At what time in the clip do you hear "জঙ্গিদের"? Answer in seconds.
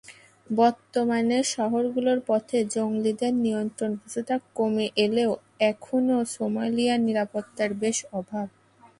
2.75-3.33